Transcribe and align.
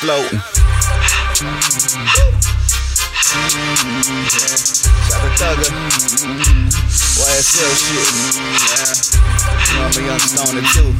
floating. 0.00 0.40
To 5.10 5.28
Thugger. 5.36 5.72
YSL 7.20 7.72
shit. 7.76 8.08
Yeah. 8.64 8.96
I'm 9.76 9.92
a 9.92 10.00
young 10.00 10.24
stoner 10.24 10.64
too. 10.72 10.96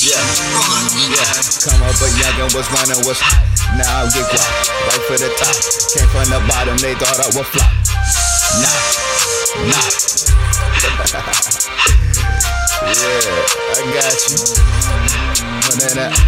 Yeah. 0.00 0.24
Yeah. 1.12 1.28
Come 1.60 1.84
up 1.84 2.00
a 2.00 2.08
youngin' 2.16 2.56
was 2.56 2.68
running, 2.72 3.04
was 3.04 3.20
hot. 3.20 3.44
Now 3.76 4.00
I 4.00 4.08
get 4.08 4.24
guap. 4.32 4.48
Right 4.88 5.04
for 5.04 5.18
the 5.20 5.28
top. 5.36 5.52
Came 5.92 6.08
from 6.08 6.24
the 6.32 6.40
bottom, 6.48 6.76
they 6.78 6.94
thought 6.94 7.20
I 7.20 7.28
would 7.36 7.46
flop. 7.46 7.68
Nah. 8.64 8.99
That. 15.94 16.19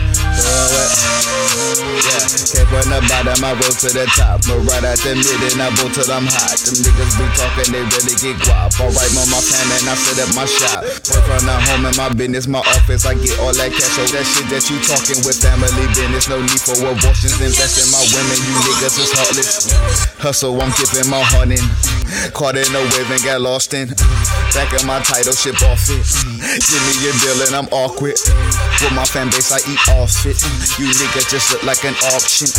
The 2.92 3.00
bottom, 3.08 3.40
I 3.40 3.56
rose 3.56 3.80
to 3.80 3.88
the 3.88 4.04
top. 4.12 4.44
But 4.44 4.60
right 4.68 4.84
at 4.84 5.00
the 5.00 5.16
mid, 5.16 5.40
and 5.48 5.64
I 5.64 5.72
bolt 5.80 5.96
till 5.96 6.08
I'm 6.12 6.28
hot. 6.28 6.60
Them 6.60 6.76
niggas 6.84 7.14
be 7.16 7.24
talking, 7.32 7.68
they 7.72 7.80
really 7.80 8.16
get 8.20 8.36
guap. 8.44 8.76
Alright, 8.76 9.12
on 9.16 9.28
my 9.32 9.40
fan, 9.40 9.66
and 9.80 9.88
I 9.88 9.94
set 9.96 10.20
up 10.20 10.30
my 10.36 10.44
shop. 10.44 10.84
Work 10.84 11.24
from 11.24 11.42
the 11.48 11.56
home 11.72 11.88
in 11.88 11.94
my 11.96 12.12
business, 12.12 12.44
my 12.44 12.60
office. 12.60 13.08
I 13.08 13.16
get 13.16 13.40
all 13.40 13.56
that 13.56 13.72
cash, 13.72 13.96
so 13.96 14.04
that 14.12 14.24
shit 14.28 14.46
that 14.52 14.64
you 14.68 14.76
talking 14.84 15.20
with 15.24 15.40
family 15.40 15.86
business. 15.96 16.28
No 16.28 16.38
need 16.44 16.60
for 16.60 16.76
abortions. 16.84 17.40
Invest 17.40 17.80
in 17.80 17.88
my 17.88 18.02
women, 18.12 18.38
you 18.44 18.56
niggas 18.68 18.96
is 19.00 19.10
heartless. 19.16 19.72
Hustle, 20.20 20.60
I'm 20.60 20.72
giving 20.76 21.08
my 21.08 21.22
heart 21.32 21.48
in. 21.48 21.64
Caught 22.36 22.60
in 22.60 22.68
a 22.76 22.82
wave 22.92 23.08
and 23.08 23.22
got 23.24 23.40
lost 23.40 23.72
in. 23.72 23.88
Back 24.52 24.68
in 24.76 24.84
my 24.84 25.00
title, 25.00 25.32
ship 25.32 25.56
off 25.64 25.88
it. 25.88 26.04
Give 26.44 26.82
me 26.84 26.92
your 27.00 27.16
deal 27.24 27.38
and 27.48 27.54
I'm 27.56 27.68
awkward. 27.72 28.20
With 28.20 28.92
my 28.92 29.04
fan 29.08 29.32
base, 29.32 29.48
I 29.48 29.64
eat 29.64 29.80
off 29.96 30.12
it. 30.28 30.36
You 30.76 30.92
niggas 30.92 31.30
just 31.32 31.48
look 31.52 31.64
like 31.64 31.82
an 31.88 31.96
auction. 32.12 32.52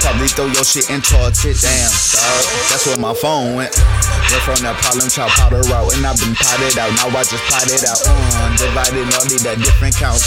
Probably 0.00 0.28
throw 0.28 0.46
your 0.46 0.64
shit 0.64 0.90
and 0.90 1.02
toss 1.02 1.44
it. 1.44 1.56
Damn, 1.60 1.90
dog. 2.12 2.42
That's 2.70 2.84
where 2.86 2.98
my 2.98 3.14
phone 3.14 3.56
went. 3.56 3.72
Went 3.72 4.42
from 4.44 4.60
that 4.64 4.76
problem 4.80 5.08
child 5.08 5.32
powder 5.36 5.62
route, 5.68 5.94
and 5.96 6.04
I've 6.04 6.18
been 6.20 6.34
potted 6.36 6.76
out. 6.76 6.92
Now 6.98 7.08
I 7.12 7.22
just 7.24 7.44
pot 7.48 7.66
it 7.68 7.84
out. 7.84 8.00
Uh, 8.04 8.50
divided 8.56 9.06
all 9.14 9.26
need 9.30 9.42
that 9.46 9.58
different 9.60 9.96
counts. 9.96 10.24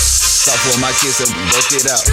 Stop 0.48 0.64
for 0.64 0.80
my 0.80 0.96
kids 1.04 1.20
and 1.20 1.28
work 1.52 1.68
it 1.76 1.84
out. 1.92 2.04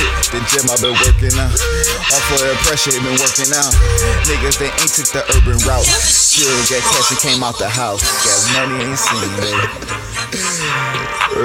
Hit 0.00 0.08
the 0.32 0.40
gym, 0.48 0.72
I've 0.72 0.80
been 0.80 0.96
working 1.04 1.36
out. 1.36 1.52
Off 1.52 2.24
for 2.32 2.40
the 2.40 2.56
pressure, 2.64 2.96
been 2.96 3.20
working 3.20 3.52
out. 3.52 3.76
Niggas, 4.24 4.56
they 4.56 4.72
ain't 4.80 4.88
took 4.88 5.12
the 5.12 5.20
urban 5.36 5.60
route. 5.68 5.84
Still 5.84 6.48
get 6.64 6.80
cash 6.80 7.12
and 7.12 7.20
came 7.20 7.44
out 7.44 7.58
the 7.58 7.68
house. 7.68 8.00
Got 8.24 8.40
money 8.56 8.88
ain't 8.88 8.96
seen, 8.96 9.28
baby. 9.36 9.68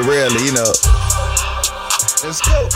Really, 0.08 0.46
you 0.48 0.54
know. 0.54 0.99
Let's 2.20 2.44
go. 2.44 2.68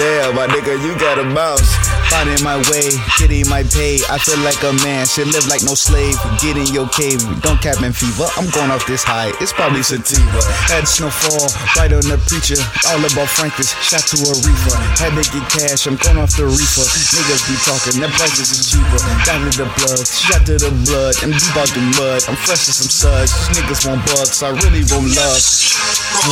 Damn, 0.00 0.40
my 0.40 0.48
nigga, 0.48 0.80
you 0.80 0.96
got 0.96 1.20
a 1.20 1.26
bounce. 1.36 1.68
Finding 2.08 2.40
my 2.40 2.56
way, 2.72 2.88
getting 3.20 3.44
my 3.52 3.60
pay. 3.60 4.00
I 4.08 4.16
feel 4.16 4.40
like 4.40 4.56
a 4.64 4.72
man, 4.80 5.04
should 5.04 5.28
live 5.28 5.44
like 5.52 5.60
no 5.68 5.76
slave. 5.76 6.16
Get 6.40 6.56
in 6.56 6.72
your 6.72 6.88
cave, 6.88 7.20
don't 7.44 7.60
cap 7.60 7.84
in 7.84 7.92
fever. 7.92 8.24
I'm 8.40 8.48
going 8.56 8.72
off 8.72 8.88
this 8.88 9.04
high, 9.04 9.36
it's 9.36 9.52
probably 9.52 9.84
sativa. 9.84 10.40
Had 10.72 10.88
snowfall, 10.88 11.44
right 11.76 11.92
on 11.92 12.08
the 12.08 12.16
preacher. 12.24 12.56
All 12.88 13.04
about 13.04 13.28
Franklin's, 13.36 13.76
shot 13.84 14.08
to 14.08 14.16
a 14.16 14.32
reefer. 14.32 14.76
Had 14.96 15.12
to 15.12 15.24
get 15.28 15.44
cash, 15.52 15.84
I'm 15.84 16.00
going 16.00 16.16
off 16.16 16.32
the 16.32 16.48
reefer. 16.48 16.88
Niggas 16.88 17.44
be 17.44 17.60
talking, 17.68 18.00
that 18.00 18.16
prices 18.16 18.48
is 18.48 18.72
cheaper. 18.72 18.96
Down 19.28 19.44
to 19.44 19.52
the 19.60 19.68
blood, 19.76 20.08
shot 20.08 20.40
to 20.48 20.56
the 20.56 20.72
blood. 20.88 21.12
I'm 21.20 21.36
deep 21.36 21.56
out 21.60 21.68
the 21.68 21.84
mud, 22.00 22.24
I'm 22.32 22.38
fresh 22.48 22.64
as 22.64 22.80
some 22.80 22.88
suds. 22.88 23.28
Niggas 23.52 23.84
want 23.84 24.00
bucks, 24.08 24.40
I 24.40 24.56
really 24.64 24.88
want 24.88 25.12
love. 25.12 25.42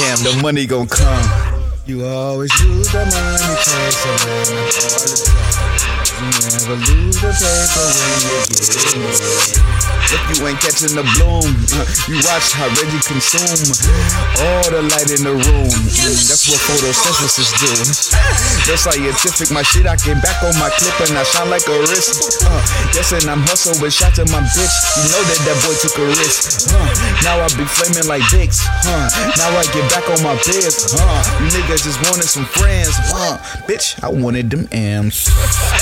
Damn, 0.01 0.25
the 0.25 0.33
money 0.41 0.65
gon' 0.65 0.89
come. 0.89 1.52
You 1.85 2.07
always 2.07 2.53
lose 2.65 2.93
the 2.93 2.99
money 2.99 3.57
chasing 3.65 4.31
all 4.31 4.45
the 4.45 5.97
time. 5.97 6.02
Never 6.73 6.89
the 6.89 7.33
paper 7.37 7.85
when 7.93 8.17
you 8.17 9.05
get. 9.13 9.93
If 10.13 10.21
you 10.29 10.45
ain't 10.49 10.61
catching 10.61 10.93
the 10.97 11.05
bloom, 11.17 11.45
you 12.09 12.17
watch 12.25 12.53
how 12.53 12.69
Reggy 12.81 13.01
consume 13.05 13.65
all 14.41 14.65
the 14.73 14.85
light 14.89 15.09
in 15.13 15.25
the 15.25 15.37
room. 15.37 15.73
That's 16.29 16.49
what 16.49 16.61
photosynthesis 16.65 17.53
do. 17.61 17.73
That's 18.69 18.89
scientific, 18.89 19.53
my 19.53 19.61
shit. 19.61 19.85
I 19.85 19.97
came 20.01 20.21
back 20.25 20.41
on 20.45 20.57
my 20.57 20.73
clip 20.81 20.97
and 21.09 21.17
I 21.17 21.25
shine 21.29 21.49
like 21.53 21.65
a 21.69 21.77
wrist. 21.89 22.41
Uh, 22.45 22.61
yes, 22.97 23.13
and 23.13 23.29
I'm 23.29 23.45
hustling 23.45 23.81
with 23.81 23.93
shots 23.93 24.21
at 24.21 24.29
my 24.33 24.41
bitch. 24.41 24.77
You 25.01 25.13
know 25.13 25.23
that 25.29 25.41
that 25.49 25.57
boy 25.65 25.77
took 25.77 25.97
a 26.01 26.07
risk. 26.09 26.73
Uh, 26.73 26.89
now 27.25 27.41
I 27.41 27.49
be 27.57 27.69
flaming 27.69 28.09
like 28.09 28.25
dicks. 28.33 28.65
Huh? 28.65 29.13
Now 29.37 29.53
I 29.57 29.65
get 29.77 29.85
back 29.93 30.09
on 30.09 30.21
my 30.25 30.37
biz. 30.45 30.93
Huh? 30.97 31.21
You 31.41 31.53
niggas 31.53 31.85
just 31.85 32.01
wanted 32.09 32.29
some 32.29 32.49
friends. 32.49 32.97
Huh? 33.13 33.37
Bitch, 33.69 33.97
I 34.05 34.09
wanted 34.09 34.49
them 34.49 34.69
M's. 34.73 35.29